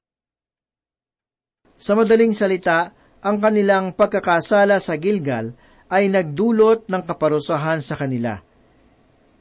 Sa 1.76 1.92
madaling 1.92 2.32
salita, 2.32 2.92
ang 3.20 3.36
kanilang 3.38 3.92
pagkakasala 3.92 4.80
sa 4.80 4.96
Gilgal 4.96 5.52
ay 5.92 6.08
nagdulot 6.08 6.88
ng 6.88 7.02
kaparusahan 7.04 7.84
sa 7.84 8.00
kanila. 8.00 8.40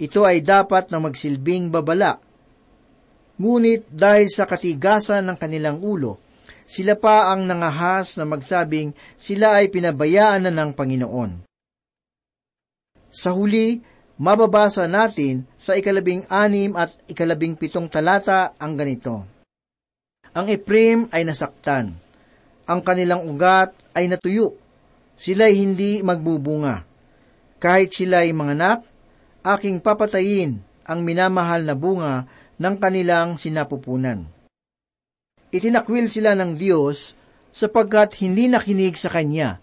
Ito 0.01 0.25
ay 0.25 0.43
dapat 0.43 0.89
na 0.91 0.99
magsilbing 0.99 1.71
babala. 1.71 2.19
Ngunit 3.39 3.87
dahil 3.87 4.27
sa 4.27 4.49
katigasan 4.49 5.25
ng 5.31 5.37
kanilang 5.37 5.79
ulo, 5.79 6.19
sila 6.65 6.97
pa 6.97 7.31
ang 7.31 7.47
nangahas 7.47 8.19
na 8.19 8.25
magsabing 8.27 8.93
sila 9.15 9.59
ay 9.59 9.71
pinabayaan 9.71 10.47
na 10.47 10.51
ng 10.51 10.71
Panginoon. 10.75 11.31
Sa 13.11 13.35
huli, 13.35 13.83
mababasa 14.21 14.85
natin 14.85 15.49
sa 15.57 15.73
ikalabing 15.73 16.29
anim 16.29 16.77
at 16.77 16.93
ikalabing 17.09 17.57
pitong 17.57 17.89
talata 17.89 18.53
ang 18.61 18.77
ganito. 18.77 19.25
Ang 20.37 20.45
Ephraim 20.53 21.09
ay 21.09 21.25
nasaktan. 21.25 21.97
Ang 22.69 22.79
kanilang 22.85 23.25
ugat 23.25 23.73
ay 23.97 24.05
natuyo. 24.05 24.53
Sila'y 25.17 25.57
hindi 25.57 26.05
magbubunga. 26.05 26.85
Kahit 27.57 27.97
sila'y 27.97 28.29
manganak, 28.29 28.85
aking 29.41 29.81
papatayin 29.81 30.61
ang 30.85 31.01
minamahal 31.01 31.65
na 31.65 31.73
bunga 31.73 32.29
ng 32.61 32.75
kanilang 32.77 33.41
sinapupunan. 33.41 34.29
Itinakwil 35.49 36.07
sila 36.07 36.37
ng 36.37 36.53
Diyos 36.55 37.17
sapagkat 37.51 38.21
hindi 38.23 38.47
nakinig 38.47 38.95
sa 38.95 39.11
Kanya, 39.11 39.59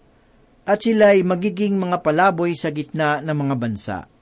at 0.69 0.85
sila'y 0.85 1.25
magiging 1.25 1.79
mga 1.79 2.05
palaboy 2.05 2.53
sa 2.53 2.69
gitna 2.69 3.23
ng 3.25 3.33
mga 3.33 3.55
bansa. 3.57 4.18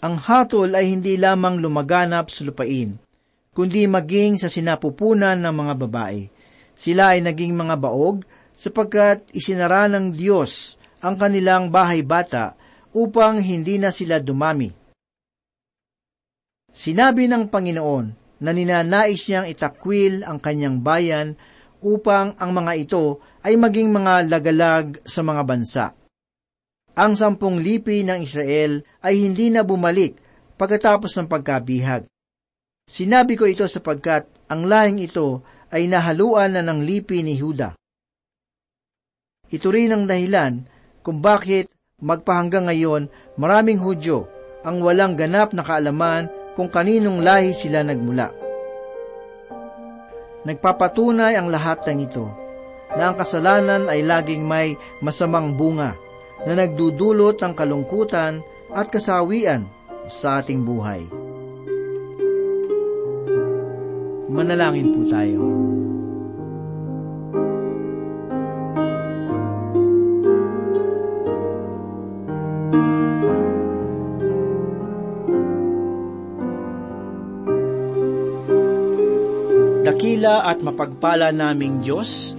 Ang 0.00 0.16
hatol 0.16 0.72
ay 0.72 0.96
hindi 0.96 1.20
lamang 1.20 1.60
lumaganap 1.60 2.32
sa 2.32 2.48
lupain, 2.48 2.96
kundi 3.52 3.84
maging 3.84 4.40
sa 4.40 4.48
sinapupunan 4.48 5.36
ng 5.36 5.52
mga 5.52 5.74
babae. 5.76 6.24
Sila 6.72 7.12
ay 7.12 7.20
naging 7.20 7.52
mga 7.52 7.76
baog 7.76 8.24
sapagkat 8.56 9.28
isinara 9.36 9.92
ng 9.92 10.08
Diyos 10.16 10.80
ang 11.04 11.20
kanilang 11.20 11.68
bahay 11.68 12.00
bata 12.00 12.56
upang 12.96 13.44
hindi 13.44 13.76
na 13.76 13.92
sila 13.92 14.16
dumami. 14.16 14.72
Sinabi 16.72 17.28
ng 17.28 17.52
Panginoon 17.52 18.06
na 18.40 18.50
ninanais 18.56 19.20
niyang 19.28 19.52
itakwil 19.52 20.24
ang 20.24 20.40
kanyang 20.40 20.80
bayan 20.80 21.36
upang 21.84 22.40
ang 22.40 22.56
mga 22.56 22.72
ito 22.80 23.20
ay 23.44 23.52
maging 23.60 23.92
mga 23.92 24.32
lagalag 24.32 24.96
sa 25.04 25.20
mga 25.20 25.42
bansa 25.44 25.99
ang 26.94 27.14
sampung 27.14 27.62
lipi 27.62 28.02
ng 28.02 28.26
Israel 28.26 28.82
ay 29.04 29.22
hindi 29.22 29.48
na 29.48 29.62
bumalik 29.62 30.18
pagkatapos 30.58 31.14
ng 31.16 31.28
pagkabihag. 31.30 32.04
Sinabi 32.90 33.38
ko 33.38 33.46
ito 33.46 33.64
sapagkat 33.70 34.26
ang 34.50 34.66
lahing 34.66 34.98
ito 34.98 35.46
ay 35.70 35.86
nahaluan 35.86 36.58
na 36.58 36.62
ng 36.66 36.82
lipi 36.82 37.22
ni 37.22 37.38
Huda. 37.38 37.78
Ito 39.50 39.68
rin 39.70 39.94
ang 39.94 40.04
dahilan 40.10 40.66
kung 41.02 41.22
bakit 41.22 41.70
magpahanggang 42.02 42.66
ngayon 42.66 43.06
maraming 43.38 43.78
Hudyo 43.78 44.26
ang 44.66 44.82
walang 44.82 45.14
ganap 45.14 45.54
na 45.54 45.62
kaalaman 45.62 46.28
kung 46.58 46.68
kaninong 46.68 47.22
lahi 47.22 47.54
sila 47.54 47.86
nagmula. 47.86 48.34
Nagpapatunay 50.44 51.38
ang 51.38 51.52
lahat 51.52 51.86
ng 51.86 51.98
ito 52.04 52.26
na 52.98 53.12
ang 53.12 53.16
kasalanan 53.16 53.86
ay 53.86 54.02
laging 54.02 54.42
may 54.42 54.74
masamang 54.98 55.54
bunga 55.54 55.94
na 56.48 56.52
nagdudulot 56.56 57.36
ng 57.40 57.52
kalungkutan 57.52 58.40
at 58.72 58.88
kasawian 58.88 59.66
sa 60.06 60.40
ating 60.40 60.62
buhay. 60.64 61.04
Manalangin 64.30 64.94
po 64.94 65.00
tayo. 65.10 65.42
Dakila 79.82 80.46
at 80.46 80.62
mapagpala 80.62 81.34
naming 81.34 81.82
Diyos, 81.82 82.38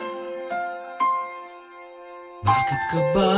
bakit 2.51 2.81
ka 2.91 2.99
ba 3.15 3.31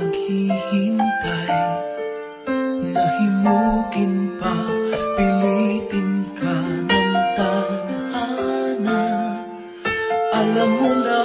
naghihintay? 0.00 1.56
Nahimukin 2.88 4.32
pa, 4.40 4.56
pilitin 5.12 6.24
ka 6.32 6.56
ng 6.88 7.12
tanahana 7.36 9.04
Alam 10.40 10.70
mo 10.72 10.90
na 11.04 11.20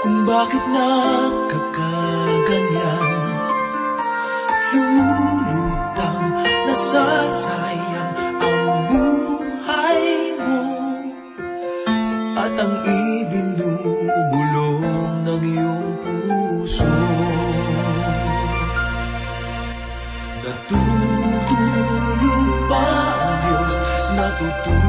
kung 0.00 0.24
bakit 0.24 0.64
na 0.64 0.88
nakakaganyan. 1.20 3.12
Lumulutang 4.72 6.24
nasasakit. 6.72 7.61
Natutulog 20.42 21.46
pa 22.66 22.82
ang 23.14 23.38
Diyos, 23.46 23.72
natutulog 24.18 24.81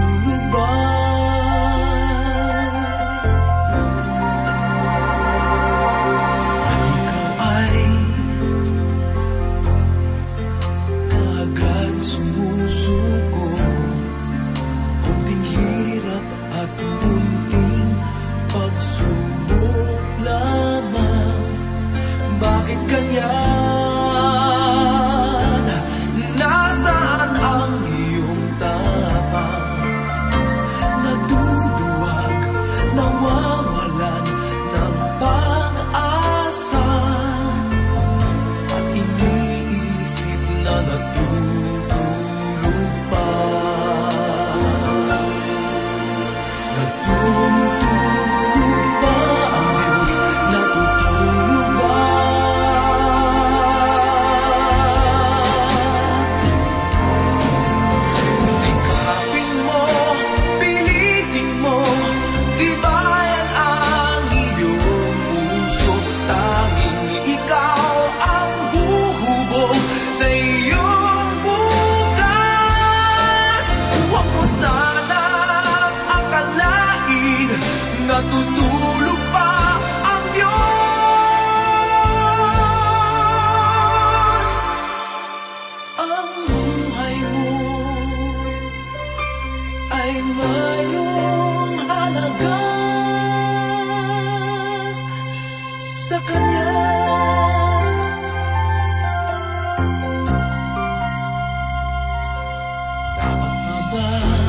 Love. 103.93 104.42